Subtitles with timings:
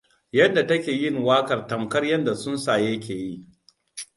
[0.31, 3.45] Yadda take yin waƙa tamkar yadda tsuntsaye ke yi.